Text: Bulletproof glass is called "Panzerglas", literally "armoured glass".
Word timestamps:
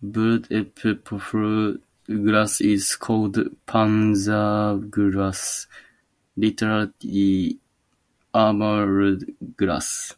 Bulletproof 0.00 1.30
glass 2.06 2.62
is 2.62 2.96
called 2.96 3.36
"Panzerglas", 3.66 5.66
literally 6.34 7.60
"armoured 8.32 9.34
glass". 9.58 10.14